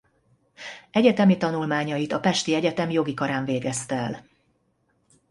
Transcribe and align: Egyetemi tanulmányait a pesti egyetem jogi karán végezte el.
Egyetemi 0.91 1.37
tanulmányait 1.37 2.11
a 2.11 2.19
pesti 2.19 2.53
egyetem 2.53 2.89
jogi 2.89 3.13
karán 3.13 3.45
végezte 3.45 3.95
el. 3.95 4.27